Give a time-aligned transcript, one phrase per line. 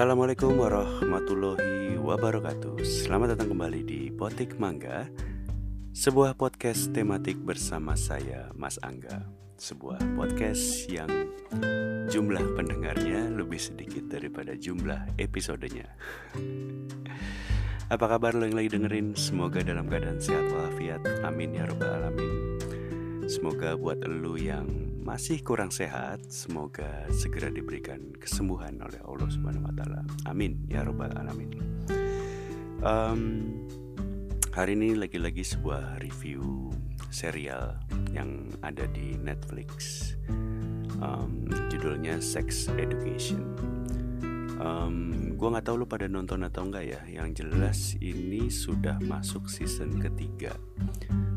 [0.00, 2.80] Assalamualaikum warahmatullahi wabarakatuh.
[2.80, 5.04] Selamat datang kembali di Potik Mangga
[5.92, 9.28] Sebuah podcast tematik bersama saya Mas Angga.
[9.60, 11.28] Sebuah podcast yang
[12.08, 15.92] jumlah pendengarnya lebih sedikit daripada jumlah episodenya.
[17.92, 19.12] Apa kabar lo yang lagi dengerin?
[19.20, 21.04] Semoga dalam keadaan sehat walafiat.
[21.28, 22.56] Amin ya robbal alamin.
[23.28, 24.64] Semoga buat lo yang
[25.00, 30.00] masih kurang sehat, semoga segera diberikan kesembuhan oleh Allah Subhanahu wa taala.
[30.28, 31.56] Amin ya robbal alamin.
[32.84, 33.48] Um,
[34.52, 36.72] hari ini lagi-lagi sebuah review
[37.08, 37.80] serial
[38.12, 40.12] yang ada di Netflix.
[41.00, 43.56] Um, judulnya Sex Education.
[44.60, 47.00] Um, gue nggak tahu lu pada nonton atau enggak ya.
[47.08, 50.52] Yang jelas ini sudah masuk season ketiga.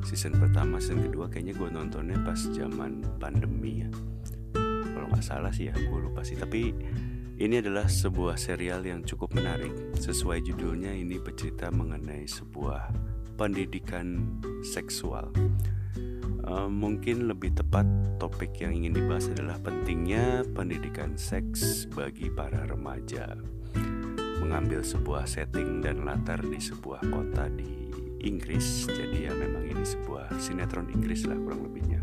[0.03, 3.89] Season pertama season kedua kayaknya gue nontonnya pas zaman pandemi ya.
[4.91, 6.35] Kalau nggak salah sih ya gue lupa sih.
[6.35, 6.75] Tapi
[7.39, 9.71] ini adalah sebuah serial yang cukup menarik.
[9.95, 12.91] Sesuai judulnya ini bercerita mengenai sebuah
[13.39, 15.31] pendidikan seksual
[16.53, 17.85] uh, mungkin lebih tepat
[18.21, 23.33] topik yang ingin dibahas adalah pentingnya pendidikan seks bagi para remaja.
[24.37, 27.89] Mengambil sebuah setting dan latar di sebuah kota di
[28.23, 28.85] Inggris.
[28.85, 32.01] Jadi ya memang ini sebuah sinetron Inggris lah kurang lebihnya.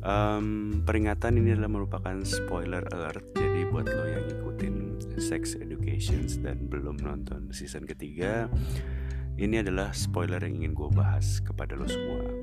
[0.00, 3.36] Um, peringatan ini adalah merupakan spoiler alert.
[3.36, 4.74] Jadi buat lo yang ngikutin
[5.20, 8.48] sex education dan belum nonton season ketiga
[9.36, 12.39] ini adalah spoiler yang ingin gue bahas kepada lo semua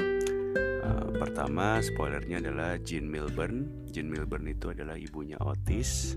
[0.87, 3.87] uh, pertama spoilernya adalah Jean Milburn.
[3.91, 6.15] Jean Milburn itu adalah ibunya Otis.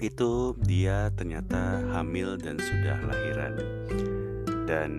[0.00, 3.54] Itu dia ternyata hamil dan sudah lahiran.
[4.68, 4.92] Dan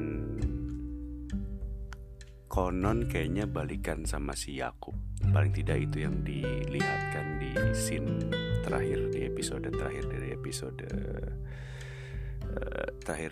[2.51, 4.97] konon kayaknya balikan sama si Yakub.
[5.31, 8.19] Paling tidak itu yang dilihatkan di scene
[8.61, 10.83] terakhir di episode terakhir dari episode
[12.51, 13.31] uh, terakhir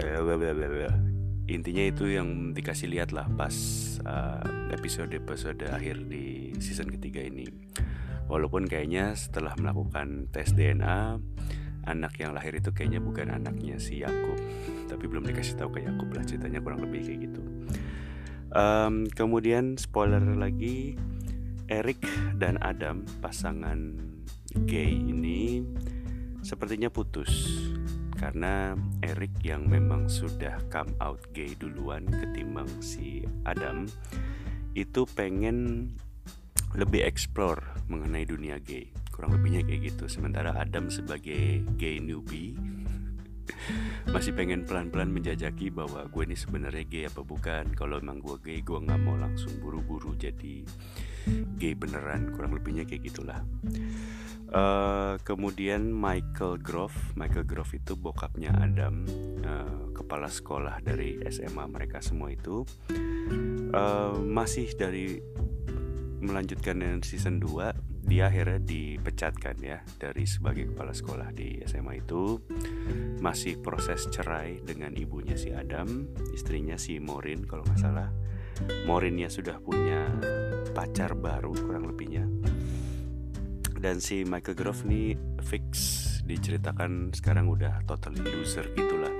[0.00, 1.15] uh,
[1.46, 3.54] intinya itu yang dikasih lihat lah pas
[4.02, 4.42] uh,
[4.74, 7.46] episode episode akhir di season ketiga ini.
[8.26, 11.22] Walaupun kayaknya setelah melakukan tes DNA
[11.86, 14.34] anak yang lahir itu kayaknya bukan anaknya si Yakub
[14.90, 17.42] tapi belum dikasih tahu ke Yakub lah ceritanya kurang lebih kayak gitu.
[18.50, 20.98] Um, kemudian spoiler lagi
[21.70, 22.02] Eric
[22.38, 23.98] dan Adam pasangan
[24.66, 25.62] gay ini
[26.42, 27.30] sepertinya putus
[28.16, 33.84] karena Eric yang memang sudah come out gay duluan ketimbang si Adam
[34.76, 35.88] itu pengen
[36.76, 38.92] lebih explore mengenai dunia gay.
[39.08, 40.04] Kurang lebihnya kayak gitu.
[40.12, 42.52] Sementara Adam sebagai gay newbie
[44.14, 47.72] masih pengen pelan-pelan menjajaki bahwa gue ini sebenarnya gay apa bukan.
[47.72, 50.66] Kalau emang gue gay gue nggak mau langsung buru-buru jadi
[51.58, 53.42] gay beneran kurang lebihnya kayak gitulah.
[54.46, 59.02] Uh, kemudian Michael Grove Michael Grove itu bokapnya Adam
[59.42, 62.62] uh, kepala sekolah dari SMA mereka semua itu
[63.74, 65.18] uh, masih dari
[66.22, 72.38] melanjutkan dengan season 2 dia akhirnya dipecatkan ya dari sebagai kepala sekolah di SMA itu.
[73.18, 78.06] Masih proses cerai dengan ibunya si Adam istrinya si Morin kalau nggak salah
[78.88, 80.08] Morinnya sudah punya
[80.76, 82.24] pacar baru kurang lebihnya.
[83.76, 85.70] Dan si Michael Grove nih fix
[86.26, 89.12] diceritakan sekarang udah totally loser gitulah.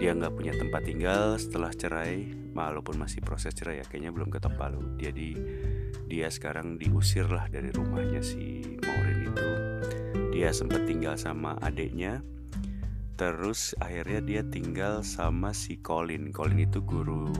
[0.00, 4.54] Dia nggak punya tempat tinggal setelah cerai walaupun masih proses cerai ya kayaknya belum ketok
[4.56, 4.80] palu.
[4.96, 5.36] Jadi
[6.08, 9.50] dia sekarang diusir lah dari rumahnya si Maureen itu.
[10.34, 12.24] Dia sempat tinggal sama adiknya
[13.14, 16.34] terus akhirnya dia tinggal sama si Colin.
[16.34, 17.30] Colin itu guru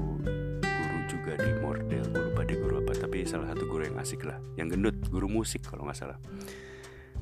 [3.35, 6.19] salah satu guru yang asik lah yang gendut guru musik kalau nggak salah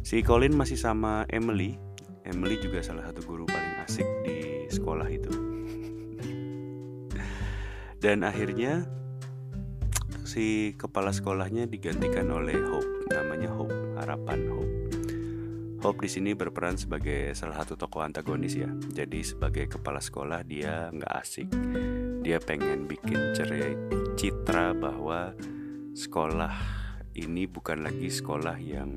[0.05, 1.81] si Colin masih sama Emily
[2.29, 5.33] Emily juga salah satu guru paling asik di sekolah itu
[8.03, 8.85] dan akhirnya
[10.27, 14.73] si kepala sekolahnya digantikan oleh Hope, namanya Hope, harapan Hope.
[15.83, 18.71] Hope di sini berperan sebagai salah satu tokoh antagonis ya.
[18.71, 21.47] Jadi sebagai kepala sekolah dia nggak asik.
[22.27, 23.75] Dia pengen bikin cerai
[24.19, 25.31] citra bahwa
[25.93, 26.55] sekolah
[27.13, 28.97] ini bukan lagi sekolah yang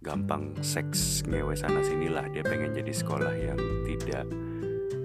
[0.00, 2.28] gampang seks ngewe sana sinilah.
[2.32, 4.24] Dia pengen jadi sekolah yang tidak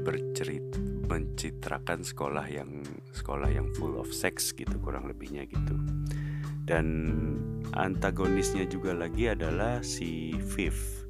[0.04, 2.82] bercerita mencitrakan sekolah yang
[3.14, 5.78] sekolah yang full of sex gitu kurang lebihnya gitu.
[6.66, 6.86] Dan
[7.78, 11.06] antagonisnya juga lagi adalah si Viv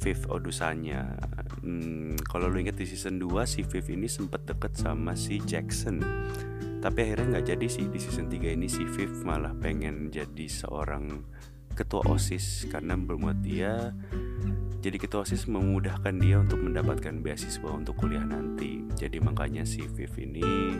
[0.00, 1.20] Viv Odusanya.
[1.60, 6.00] Hmm, kalau lu inget di season 2 si Viv ini sempat deket sama si Jackson
[6.80, 11.24] tapi akhirnya nggak jadi sih di season 3 ini si Viv malah pengen jadi seorang
[11.76, 13.92] ketua OSIS karena bermuat dia
[14.80, 18.80] jadi ketua osis memudahkan dia untuk mendapatkan beasiswa untuk kuliah nanti.
[18.96, 20.72] Jadi makanya si Viv ini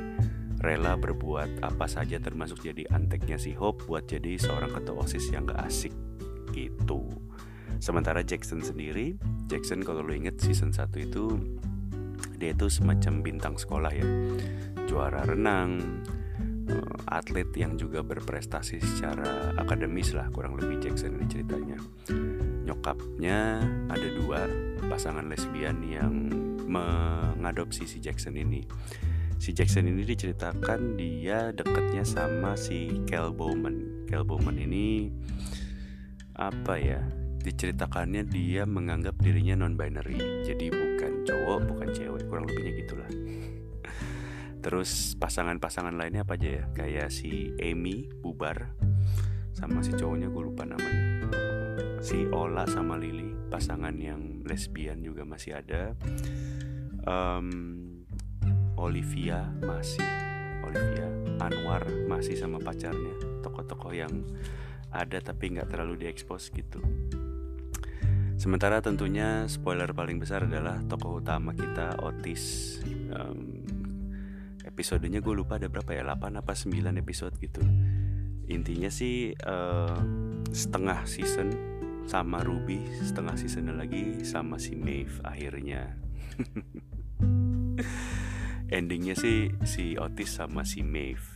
[0.64, 5.44] rela berbuat apa saja termasuk jadi anteknya si Hope buat jadi seorang ketua osis yang
[5.44, 5.92] gak asik
[6.56, 7.12] gitu.
[7.76, 9.20] Sementara Jackson sendiri
[9.52, 11.36] Jackson kalau lo inget season 1 itu
[12.40, 14.04] dia itu semacam bintang sekolah ya
[14.90, 16.02] juara renang
[16.66, 21.78] eh, atlet yang juga berprestasi secara akademis lah kurang lebih Jackson ini ceritanya.
[22.66, 24.50] Nyokapnya ada dua
[24.90, 26.26] pasangan lesbian yang
[26.66, 28.66] mengadopsi si Jackson ini.
[29.38, 34.06] Si Jackson ini diceritakan dia deketnya sama si Kel Bowman.
[34.10, 35.06] Kel Bowman ini
[36.34, 36.98] apa ya
[37.40, 43.10] diceritakannya dia menganggap dirinya non binary jadi bukan cowok bukan cewek kurang lebihnya gitulah
[44.60, 46.64] terus pasangan-pasangan lainnya apa aja ya?
[46.76, 48.76] Kayak si Amy bubar
[49.56, 51.28] sama si cowoknya gue lupa namanya.
[52.00, 55.92] Si Ola sama Lily pasangan yang lesbian juga masih ada.
[57.04, 57.48] Um,
[58.80, 60.04] Olivia masih
[60.64, 61.08] Olivia
[61.40, 63.42] Anwar masih sama pacarnya.
[63.44, 64.24] Tokoh-tokoh yang
[64.90, 66.80] ada tapi nggak terlalu diekspos gitu.
[68.40, 72.80] Sementara tentunya spoiler paling besar adalah tokoh utama kita Otis.
[73.12, 73.59] Um,
[74.80, 77.60] Episodenya gue lupa ada berapa ya 8 apa 9 episode gitu.
[78.48, 80.00] Intinya sih uh,
[80.56, 81.52] setengah season
[82.08, 86.00] sama Ruby Setengah season lagi sama si Maeve akhirnya.
[88.80, 91.28] Endingnya sih si Otis sama si Maeve.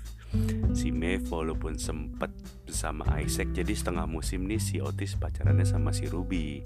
[0.73, 2.32] Si Maeve walaupun sempat
[2.64, 6.64] bersama Isaac jadi setengah musim nih si Otis pacarannya sama si Ruby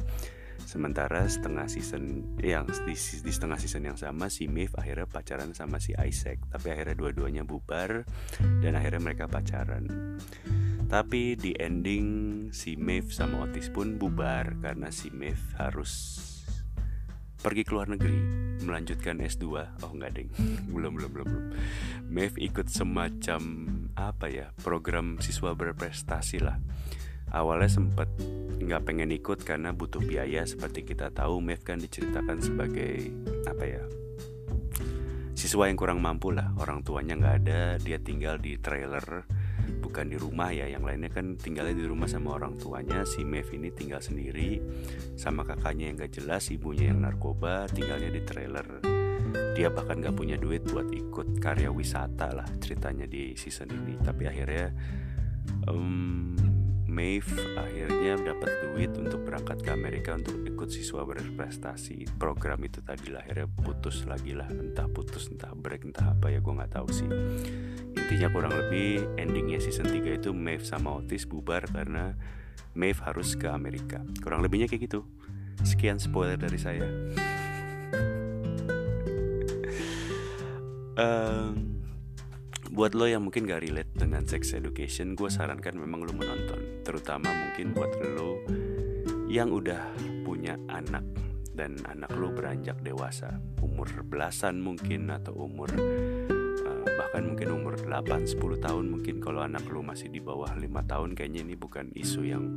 [0.65, 5.79] sementara setengah season yang di, di setengah season yang sama si Maeve akhirnya pacaran sama
[5.79, 6.43] si Isaac.
[6.51, 8.03] Tapi akhirnya dua-duanya bubar
[8.63, 9.87] dan akhirnya mereka pacaran.
[10.89, 12.07] Tapi di ending
[12.51, 16.25] si Maeve sama Otis pun bubar karena si Maeve harus
[17.39, 18.19] pergi ke luar negeri
[18.67, 19.47] melanjutkan S2
[19.87, 20.31] oh enggak ding.
[20.75, 21.47] Belum belum belum belum.
[22.11, 23.41] Mev ikut semacam
[23.95, 26.59] apa ya program siswa berprestasi lah
[27.33, 28.09] awalnya sempat
[28.59, 30.45] nggak pengen ikut karena butuh biaya.
[30.45, 33.13] Seperti kita tahu Mev kan diceritakan sebagai
[33.49, 33.83] apa ya
[35.39, 36.51] siswa yang kurang mampu lah.
[36.59, 39.23] Orang tuanya nggak ada dia tinggal di trailer
[39.79, 40.67] bukan di rumah ya.
[40.67, 43.07] Yang lainnya kan tinggalnya di rumah sama orang tuanya.
[43.07, 44.59] Si Mev ini tinggal sendiri
[45.15, 48.67] sama kakaknya yang gak jelas ibunya yang narkoba tinggalnya di trailer.
[49.55, 53.95] Dia bahkan gak punya duit buat ikut karya wisata lah ceritanya di season ini.
[54.03, 54.75] Tapi akhirnya
[55.71, 56.35] um,
[56.89, 57.29] Maeve
[57.61, 62.09] akhirnya dapat duit untuk berangkat ke Amerika untuk ikut siswa berprestasi.
[62.17, 64.49] Program itu tadi lah akhirnya putus lagi lah.
[64.49, 67.05] Entah putus entah break entah apa ya gue nggak tahu sih.
[67.93, 72.17] Intinya kurang lebih endingnya season 3 itu Maeve sama Otis bubar karena
[72.73, 74.01] Maeve harus ke Amerika.
[74.25, 75.05] Kurang lebihnya kayak gitu.
[75.61, 76.89] Sekian spoiler dari saya.
[80.99, 81.68] Um,
[82.79, 86.87] buat lo yang mungkin gak relate dengan sex education gue sarankan memang lo menonton.
[86.87, 88.39] Terutama mungkin buat lo
[89.27, 91.03] yang udah punya anak
[91.59, 93.43] dan anak lo beranjak dewasa.
[93.59, 99.83] Umur belasan mungkin atau umur uh, bahkan mungkin umur 8-10 tahun mungkin kalau anak lo
[99.83, 102.55] masih di bawah 5 tahun kayaknya ini bukan isu yang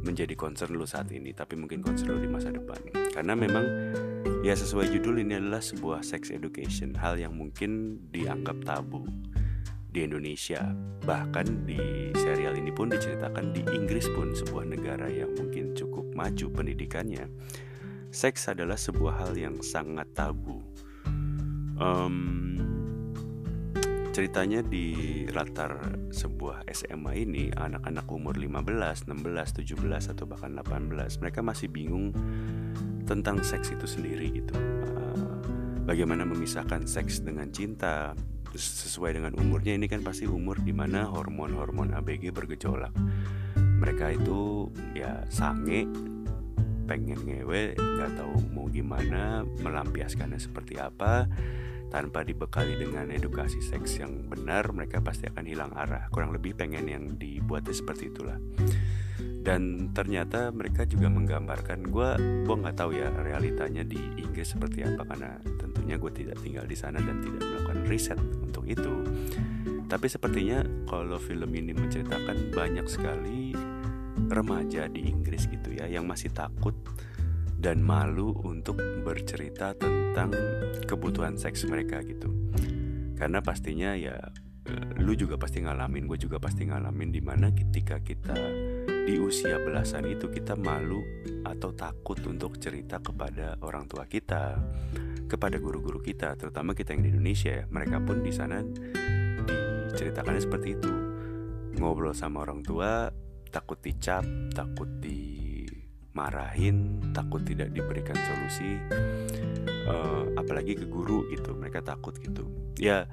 [0.00, 2.80] menjadi concern lo saat ini tapi mungkin concern lo di masa depan.
[3.12, 3.64] Karena memang
[4.42, 9.06] Ya sesuai judul ini adalah sebuah sex education Hal yang mungkin dianggap tabu
[9.90, 10.74] di Indonesia.
[11.02, 16.46] Bahkan di serial ini pun diceritakan di Inggris pun Sebuah negara yang mungkin cukup maju
[16.52, 17.26] pendidikannya.
[18.10, 20.62] Seks adalah sebuah hal yang sangat tabu.
[21.76, 22.46] Um,
[24.16, 25.76] Ceritanya di latar
[26.08, 29.76] sebuah SMA ini Anak-anak umur 15, 16, 17,
[30.16, 32.16] atau bahkan 18 Mereka masih bingung
[33.06, 34.52] tentang seks itu sendiri gitu.
[34.52, 35.38] Uh,
[35.86, 38.12] bagaimana memisahkan seks dengan cinta
[38.56, 42.92] sesuai dengan umurnya ini kan pasti umur di mana hormon-hormon ABG bergejolak.
[43.56, 45.86] Mereka itu ya sange
[46.86, 51.30] pengen ngewe nggak tahu mau gimana melampiaskannya seperti apa.
[51.86, 56.10] Tanpa dibekali dengan edukasi seks yang benar mereka pasti akan hilang arah.
[56.10, 58.36] Kurang lebih pengen yang dibuatnya seperti itulah
[59.46, 62.10] dan ternyata mereka juga menggambarkan gue
[62.42, 66.74] gue nggak tahu ya realitanya di Inggris seperti apa karena tentunya gue tidak tinggal di
[66.74, 69.06] sana dan tidak melakukan riset untuk itu.
[69.86, 73.54] Tapi sepertinya kalau film ini menceritakan banyak sekali
[74.26, 76.74] remaja di Inggris gitu ya yang masih takut
[77.54, 80.34] dan malu untuk bercerita tentang
[80.90, 82.34] kebutuhan seks mereka gitu.
[83.14, 84.18] Karena pastinya ya
[84.66, 88.34] eh, lu juga pasti ngalamin gue juga pasti ngalamin di mana ketika kita
[89.06, 90.98] di usia belasan itu kita malu
[91.46, 94.58] atau takut untuk cerita kepada orang tua kita,
[95.30, 97.64] kepada guru-guru kita, terutama kita yang di Indonesia ya.
[97.70, 98.58] Mereka pun di sana
[99.46, 100.92] diceritakannya seperti itu.
[101.78, 103.06] Ngobrol sama orang tua
[103.54, 108.74] takut dicap, takut dimarahin, takut tidak diberikan solusi.
[109.86, 112.42] Uh, apalagi ke guru gitu, mereka takut gitu.
[112.74, 113.06] Ya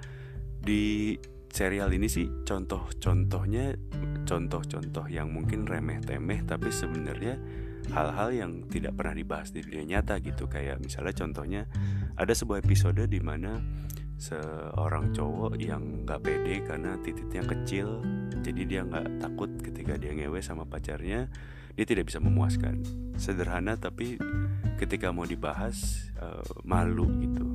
[0.58, 1.22] di
[1.54, 3.78] serial ini sih contoh-contohnya
[4.24, 7.38] contoh-contoh yang mungkin remeh-temeh tapi sebenarnya
[7.92, 10.48] hal-hal yang tidak pernah dibahas di dunia nyata gitu.
[10.48, 11.62] Kayak misalnya contohnya
[12.16, 13.60] ada sebuah episode di mana
[14.16, 18.00] seorang cowok yang nggak pede karena titiknya kecil
[18.40, 21.28] jadi dia nggak takut ketika dia ngewe sama pacarnya
[21.74, 22.86] dia tidak bisa memuaskan.
[23.18, 24.22] Sederhana tapi
[24.78, 27.46] ketika mau dibahas uh, malu gitu.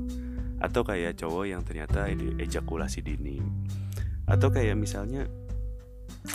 [0.58, 2.10] Atau kayak cowok yang ternyata
[2.42, 3.38] ejakulasi dini.
[4.26, 5.30] Atau kayak misalnya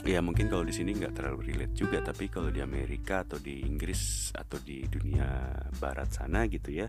[0.04, 3.64] ya mungkin kalau di sini nggak terlalu relate juga tapi kalau di Amerika atau di
[3.64, 6.88] Inggris atau di dunia Barat sana gitu ya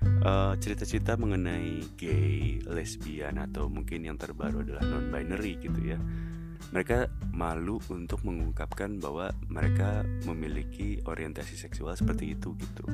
[0.00, 6.00] cerita cerita-cerita mengenai gay, lesbian atau mungkin yang terbaru adalah non binary gitu ya
[6.72, 12.84] mereka malu untuk mengungkapkan bahwa mereka memiliki orientasi seksual seperti itu gitu.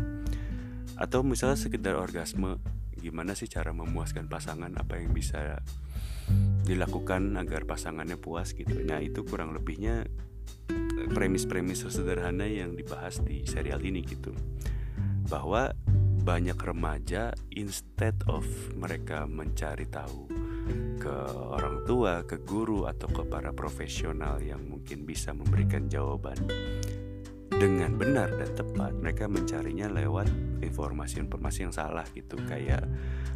[0.97, 2.57] Atau misalnya sekedar orgasme
[2.97, 4.73] gimana sih cara memuaskan pasangan?
[4.81, 5.61] Apa yang bisa
[6.67, 8.83] dilakukan agar pasangannya puas gitu.
[8.83, 10.05] Nah, itu kurang lebihnya
[10.71, 14.35] eh, premis-premis sederhana yang dibahas di serial ini gitu.
[15.27, 15.71] Bahwa
[16.27, 18.43] banyak remaja instead of
[18.75, 20.27] mereka mencari tahu
[20.99, 21.17] ke
[21.55, 26.35] orang tua, ke guru atau ke para profesional yang mungkin bisa memberikan jawaban
[27.57, 30.29] dengan benar dan tepat, mereka mencarinya lewat
[30.61, 32.85] informasi-informasi yang salah gitu kayak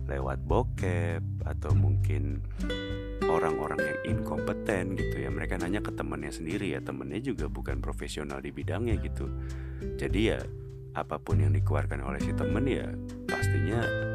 [0.09, 2.45] lewat bokep atau mungkin
[3.25, 5.33] orang-orang yang inkompeten gitu ya.
[5.33, 9.31] Mereka nanya ke temannya sendiri ya temennya juga bukan profesional di bidangnya gitu.
[9.97, 10.41] Jadi ya
[10.93, 12.91] apa pun yang dikeluarkan oleh si temen ya
[13.31, 14.10] pastinya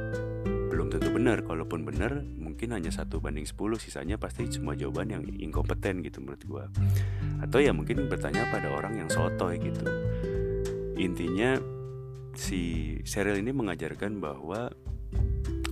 [0.86, 1.42] belum tentu benar.
[1.42, 6.44] Kalaupun benar mungkin hanya satu banding 10 sisanya pasti semua jawaban yang inkompeten gitu menurut
[6.46, 6.66] gua.
[7.42, 9.82] Atau ya mungkin bertanya pada orang yang sotoy gitu.
[11.02, 11.58] Intinya
[12.38, 14.70] si serial ini mengajarkan bahwa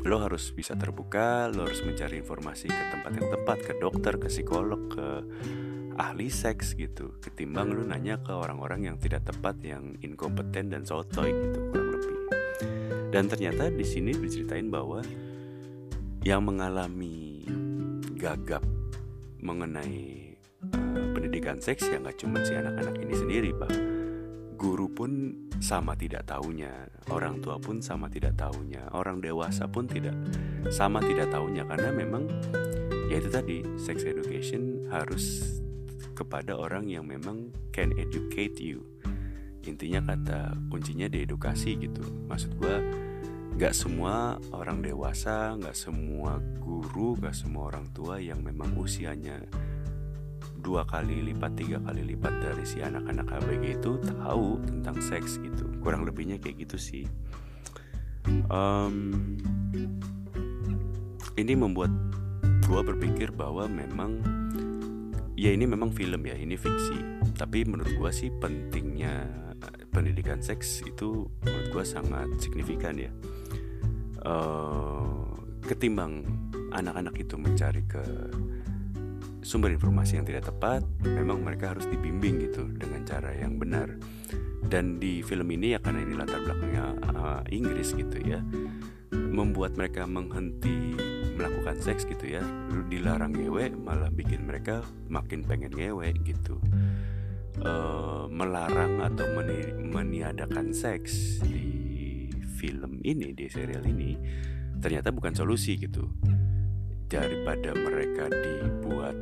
[0.04, 4.28] lo harus bisa terbuka, lo harus mencari informasi ke tempat yang tepat, ke dokter, ke
[4.28, 5.08] psikolog, ke
[5.94, 11.32] ahli seks gitu, ketimbang lo nanya ke orang-orang yang tidak tepat, yang inkompeten dan sotoy
[11.32, 11.83] gitu.
[13.14, 15.06] Dan ternyata di sini diceritain bahwa
[16.26, 17.46] yang mengalami
[18.18, 18.66] gagap
[19.38, 20.34] mengenai
[20.74, 23.70] uh, pendidikan seks ya nggak cuma si anak-anak ini sendiri, pak
[24.64, 25.12] guru pun
[25.60, 26.72] sama tidak tahunya,
[27.12, 30.16] orang tua pun sama tidak tahunya, orang dewasa pun tidak
[30.72, 32.32] sama tidak tahunya karena memang
[33.12, 35.44] ya itu tadi sex education harus
[36.16, 38.93] kepada orang yang memang can educate you.
[39.64, 42.04] Intinya kata kuncinya di edukasi gitu.
[42.28, 42.76] Maksud gue
[43.56, 49.40] gak semua orang dewasa, gak semua guru, gak semua orang tua yang memang usianya
[50.64, 55.68] dua kali lipat tiga kali lipat dari si anak-anak ABG itu tahu tentang seks gitu.
[55.84, 57.06] Kurang lebihnya kayak gitu sih.
[58.48, 59.36] Um,
[61.36, 61.92] ini membuat
[62.64, 64.24] gue berpikir bahwa memang
[65.36, 69.26] ya ini memang film ya ini fiksi tapi menurut gue sih pentingnya
[69.90, 73.12] pendidikan seks itu menurut gue sangat signifikan ya
[74.26, 75.24] uh,
[75.64, 76.26] ketimbang
[76.74, 78.04] anak-anak itu mencari ke
[79.44, 83.92] sumber informasi yang tidak tepat, memang mereka harus dibimbing gitu dengan cara yang benar.
[84.64, 88.40] Dan di film ini ya karena ini latar belakangnya uh, Inggris gitu ya,
[89.12, 90.96] membuat mereka menghenti
[91.36, 92.44] melakukan seks gitu ya,
[92.88, 96.58] dilarang ngewe malah bikin mereka makin pengen ngewe gitu.
[97.62, 102.26] Uh, melarang atau meni meniadakan seks di
[102.58, 104.18] film ini di serial ini
[104.82, 106.10] ternyata bukan solusi gitu.
[107.06, 109.22] Daripada mereka dibuat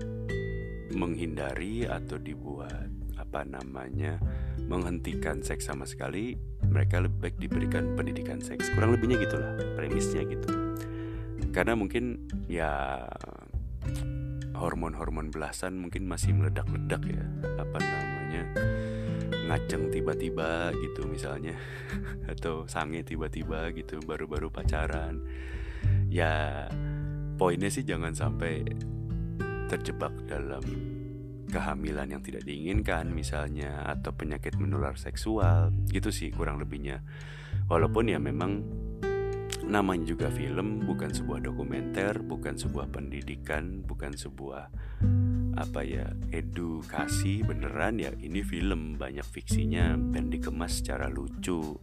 [0.96, 2.88] menghindari atau dibuat
[3.20, 4.16] apa namanya
[4.64, 6.40] menghentikan seks sama sekali
[6.72, 8.72] mereka lebih baik diberikan pendidikan seks.
[8.72, 10.50] Kurang lebihnya gitulah premisnya gitu.
[11.52, 13.04] Karena mungkin ya
[14.56, 17.24] hormon-hormon belasan mungkin masih meledak-ledak ya
[17.60, 18.11] apa namanya
[19.52, 21.60] ngaceng tiba-tiba gitu misalnya
[22.32, 25.20] atau sange tiba-tiba gitu baru-baru pacaran.
[26.08, 26.68] Ya
[27.36, 28.64] poinnya sih jangan sampai
[29.68, 30.64] terjebak dalam
[31.52, 37.04] kehamilan yang tidak diinginkan misalnya atau penyakit menular seksual gitu sih kurang lebihnya.
[37.68, 38.64] Walaupun ya memang
[39.68, 44.68] namanya juga film bukan sebuah dokumenter bukan sebuah pendidikan bukan sebuah
[45.58, 48.12] apa ya edukasi beneran ya.
[48.16, 49.96] Ini film banyak fiksinya.
[49.96, 51.78] Dan dikemas secara lucu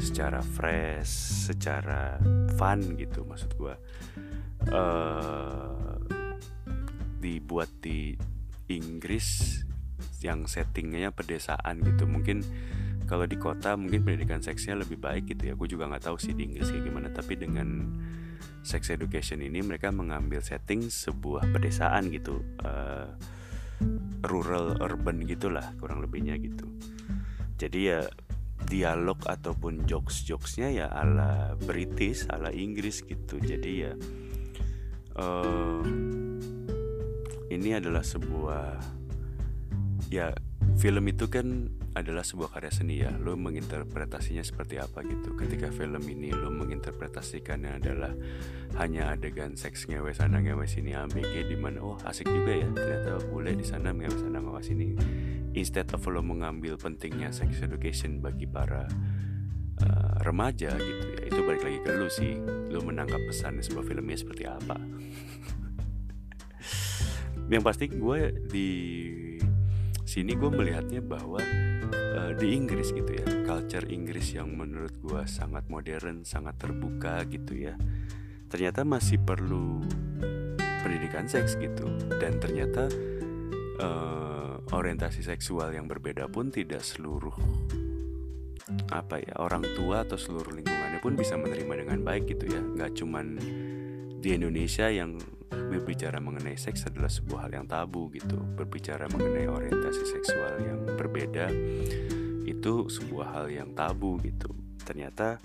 [0.00, 1.12] secara fresh
[1.52, 2.16] secara
[2.56, 3.74] fun gitu maksud gue
[4.72, 5.96] uh,
[7.20, 8.16] dibuat di
[8.72, 9.60] Inggris
[10.24, 12.08] yang settingnya pedesaan gitu.
[12.08, 12.44] Mungkin
[13.04, 15.54] kalau di kota mungkin pendidikan seksnya lebih baik gitu ya.
[15.58, 17.08] Gue juga nggak tahu sih di Inggris kayak gimana.
[17.10, 17.68] Tapi dengan
[18.60, 23.08] sex education ini mereka mengambil setting sebuah pedesaan gitu uh,
[24.28, 26.68] rural urban gitulah kurang lebihnya gitu.
[27.56, 28.04] Jadi ya
[28.68, 33.40] dialog ataupun jokes jokesnya ya ala British ala Inggris gitu.
[33.40, 33.92] Jadi ya
[35.16, 35.80] uh,
[37.50, 38.78] ini adalah sebuah
[40.12, 40.32] ya
[40.76, 43.10] film itu kan adalah sebuah karya seni ya.
[43.18, 45.34] Lo menginterpretasinya seperti apa gitu.
[45.34, 48.14] Ketika film ini lo menginterpretasikannya adalah
[48.78, 52.68] hanya adegan seks ngewe sana ngewe sini ABG di mana oh asik juga ya.
[52.70, 54.94] Ternyata boleh di sana ngewe sana ngewe sini.
[55.58, 58.86] Instead of lo mengambil pentingnya sex education bagi para
[59.82, 62.38] uh, remaja gitu ya itu balik lagi ke lo sih.
[62.70, 64.78] Lo menangkap pesan sebuah filmnya seperti apa.
[67.50, 68.70] Yang pasti gue di
[70.06, 71.42] sini gue melihatnya bahwa
[72.30, 73.26] uh, di Inggris gitu ya.
[73.42, 77.74] Culture Inggris yang menurut gue sangat modern sangat terbuka gitu ya.
[78.46, 79.82] Ternyata masih perlu
[80.82, 81.86] pendidikan seks gitu.
[82.18, 82.86] Dan ternyata
[83.82, 87.34] uh, orientasi seksual yang berbeda pun tidak seluruh
[88.94, 92.62] apa ya orang tua atau seluruh lingkungannya pun bisa menerima dengan baik gitu ya.
[92.62, 93.26] Nggak cuman
[94.20, 95.18] di Indonesia yang
[95.50, 98.38] berbicara mengenai seks adalah sebuah hal yang tabu gitu.
[98.54, 101.50] Berbicara mengenai orientasi seksual yang berbeda
[102.50, 104.50] itu sebuah hal yang tabu gitu.
[104.82, 105.38] Ternyata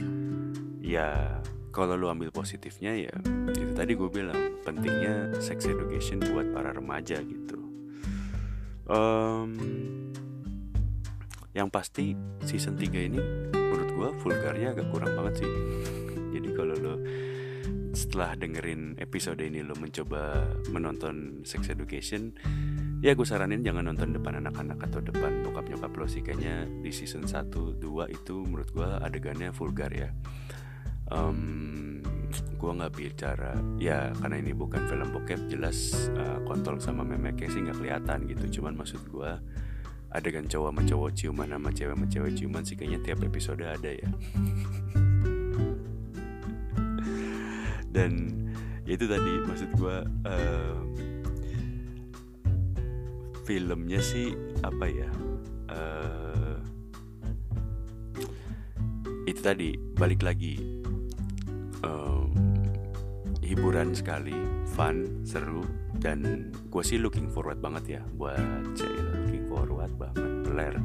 [0.81, 1.39] ya
[1.75, 3.13] kalau lu ambil positifnya ya
[3.51, 7.59] itu tadi gue bilang pentingnya sex education buat para remaja gitu.
[8.85, 9.51] Um,
[11.55, 12.13] yang pasti
[12.44, 13.20] season 3 ini
[13.51, 15.51] menurut gue vulgarnya agak kurang banget sih.
[16.35, 16.96] Jadi kalau lo
[17.96, 22.35] setelah dengerin episode ini lo mencoba menonton sex education
[23.03, 26.22] ya gue saranin jangan nonton depan anak-anak atau depan bokap nyokap lo sih.
[26.24, 27.81] Kayaknya di season 1 2
[28.12, 30.10] itu menurut gue adegannya vulgar ya.
[31.12, 32.01] Um,
[32.55, 33.53] gue nggak bicara.
[33.77, 38.62] Ya karena ini bukan film bokep jelas uh, kontol sama memeknya sih nggak kelihatan gitu.
[38.62, 39.31] Cuman maksud gue
[40.16, 43.92] adegan cowok sama cowok ciuman sama cewek sama cewek ciuman sih kayaknya tiap episode ada
[43.92, 44.10] ya.
[47.96, 48.12] Dan
[48.84, 50.75] ya itu tadi maksud gue uh,
[53.46, 54.34] filmnya sih
[54.66, 55.10] apa ya
[55.70, 56.58] uh,
[59.25, 60.81] itu tadi balik lagi.
[61.86, 62.34] Um,
[63.46, 64.34] hiburan sekali
[64.74, 65.62] fun seru
[66.01, 68.42] dan gue sih looking forward banget ya buat
[69.22, 70.75] looking forward banget Blair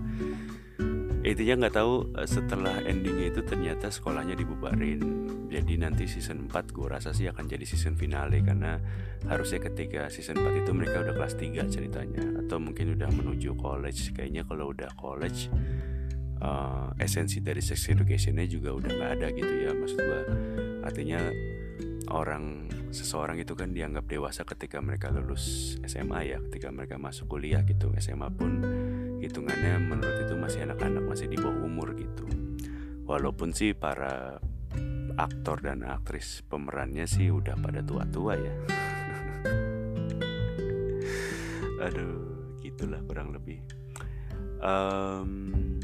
[1.21, 5.01] intinya nggak tahu eh, setelah endingnya itu ternyata sekolahnya dibubarin.
[5.51, 8.79] Jadi nanti season 4 gue rasa sih akan jadi season finale karena
[9.27, 14.15] harusnya ketika season 4 itu mereka udah kelas 3 ceritanya atau mungkin udah menuju college.
[14.15, 15.51] Kayaknya kalau udah college
[16.41, 19.71] uh, esensi dari sex educationnya juga udah nggak ada gitu ya.
[19.75, 20.23] Maksud gue
[20.87, 21.21] artinya
[22.11, 27.61] orang seseorang itu kan dianggap dewasa ketika mereka lulus SMA ya ketika mereka masuk kuliah
[27.67, 27.91] gitu.
[27.99, 28.63] SMA pun
[29.21, 32.25] hitungannya menurut itu masih anak-anak masih di bawah umur gitu.
[33.05, 34.41] Walaupun sih para
[35.21, 38.55] aktor dan aktris pemerannya sih udah pada tua-tua ya.
[41.87, 43.61] Aduh gitulah kurang lebih.
[44.61, 45.81] Um,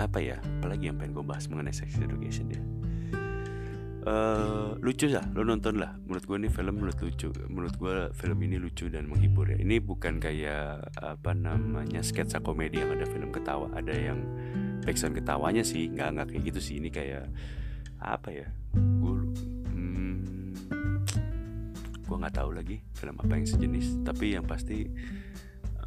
[0.00, 2.73] apa ya apalagi yang pengen gue bahas mengenai sex education ya
[4.04, 5.96] Uh, lucu lah lo nonton lah.
[6.04, 9.56] Menurut gue ini film menurut lucu menurut gue film ini lucu dan menghibur ya.
[9.56, 14.20] Ini bukan kayak apa namanya sketsa komedi yang ada film ketawa ada yang
[14.84, 15.88] backsound ketawanya sih.
[15.88, 16.74] Nggak nggak kayak gitu sih.
[16.84, 17.32] Ini kayak
[18.04, 18.44] apa ya
[18.76, 19.14] gue
[19.72, 20.16] hmm,
[22.04, 24.04] gue nggak tahu lagi film apa yang sejenis.
[24.04, 24.84] Tapi yang pasti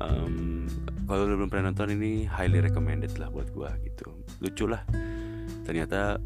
[0.01, 0.65] um,
[1.05, 4.09] kalau lo belum pernah nonton ini highly recommended lah buat gue gitu.
[4.41, 4.81] Lucu lah.
[5.69, 6.17] Ternyata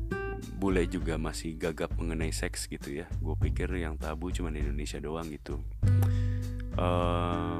[0.57, 3.07] bule juga masih gagap mengenai seks gitu ya.
[3.21, 5.57] Gue pikir yang tabu cuma di Indonesia doang gitu.
[6.77, 7.59] Uh,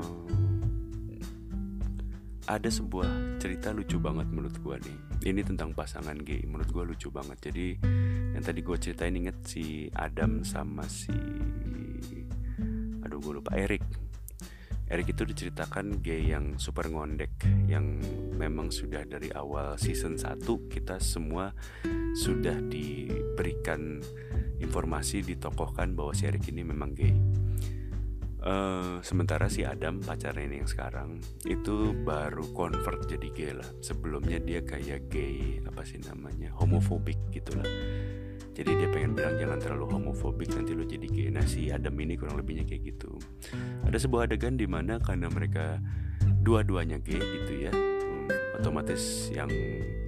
[2.50, 4.98] ada sebuah cerita lucu banget menurut gue nih.
[5.32, 6.44] Ini tentang pasangan gay.
[6.44, 7.38] Menurut gue lucu banget.
[7.52, 7.80] Jadi
[8.36, 11.14] yang tadi gue ceritain inget si Adam sama si
[13.02, 13.84] aduh gue lupa Eric.
[14.92, 17.32] Eric itu diceritakan gay yang super ngondek
[17.72, 18.04] yang
[18.36, 21.56] memang sudah dari awal season 1 kita semua
[22.18, 24.02] sudah diberikan
[24.62, 27.16] informasi ditokohkan bahwa si Eric ini memang gay.
[28.42, 33.70] Uh, sementara si Adam pacarnya ini yang sekarang itu baru convert jadi gay lah.
[33.86, 37.70] Sebelumnya dia kayak gay apa sih namanya homofobik gitulah
[38.52, 41.28] jadi dia pengen bilang jangan terlalu homofobik nanti lo jadi gay.
[41.32, 43.16] Nah si Adam ini kurang lebihnya kayak gitu.
[43.88, 45.80] Ada sebuah adegan di mana karena mereka
[46.42, 49.50] dua-duanya gay gitu ya hmm, otomatis yang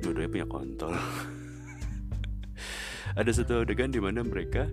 [0.02, 0.94] dua-duanya punya kontol
[3.14, 4.66] ada satu adegan di mana mereka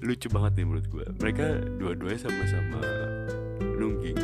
[0.00, 2.80] lucu banget nih menurut gue mereka dua-duanya sama-sama
[3.60, 4.18] nungging.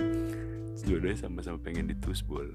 [0.86, 2.46] Dua-duanya sama-sama pengen ditusbol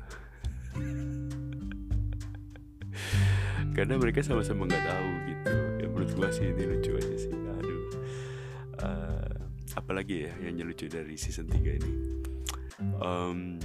[3.75, 5.51] karena mereka sama-sama nggak tahu gitu.
[5.79, 7.31] Ya menurut gue sih ini lucu aja sih.
[7.31, 7.81] Aduh.
[8.81, 9.31] Uh,
[9.75, 11.91] apalagi ya yang lucu dari season 3 ini?
[13.01, 13.57] Um,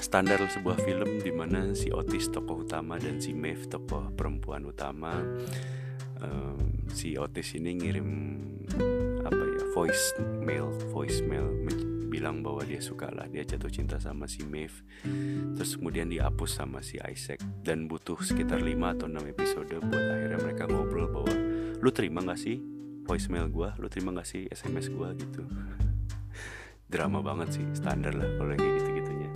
[0.00, 5.20] standar sebuah film di mana si Otis tokoh utama dan si Maeve tokoh perempuan utama
[6.22, 8.08] um, si Otis ini ngirim
[9.24, 11.60] apa ya voice mail voice mail
[12.10, 14.82] bilang bahwa dia suka lah dia jatuh cinta sama si Maeve.
[15.56, 20.38] Terus kemudian dihapus sama si Isaac dan butuh sekitar 5 atau 6 episode buat akhirnya
[20.42, 21.32] mereka ngobrol bahwa
[21.80, 22.58] lu terima gak sih
[23.06, 25.42] voicemail gue lu terima gak sih SMS gue gitu.
[26.92, 29.30] Drama banget sih standar lah kalau kayak gitu gitunya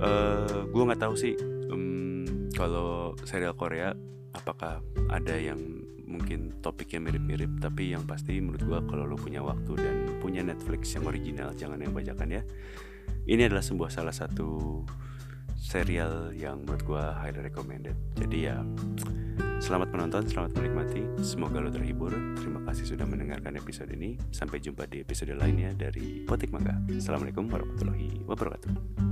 [0.00, 1.36] uh, eh, gue nggak tahu sih
[1.68, 2.24] um,
[2.56, 3.92] kalau serial Korea
[4.34, 5.58] apakah ada yang
[6.08, 10.96] mungkin topiknya mirip-mirip tapi yang pasti menurut gue kalau lo punya waktu dan punya Netflix
[10.96, 12.42] yang original jangan yang bajakan ya.
[13.28, 14.80] Ini adalah sebuah salah satu
[15.58, 17.96] serial yang menurut gue highly recommended.
[18.16, 18.56] Jadi ya
[19.60, 21.02] selamat menonton selamat menikmati.
[21.20, 22.14] Semoga lo terhibur.
[22.40, 24.16] Terima kasih sudah mendengarkan episode ini.
[24.32, 26.80] Sampai jumpa di episode lainnya dari Potik Mangga.
[26.88, 29.08] Assalamualaikum warahmatullahi wabarakatuh